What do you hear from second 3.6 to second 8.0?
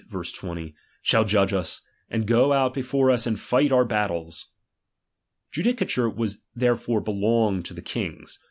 our battles. Judicature therefore belonged to the